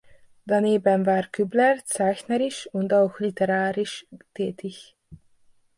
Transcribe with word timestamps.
Daneben 0.47 1.05
war 1.05 1.27
Kübler 1.27 1.77
zeichnerisch 1.85 2.65
und 2.73 2.91
auch 2.91 3.19
literarisch 3.19 4.07
tätig. 4.33 4.95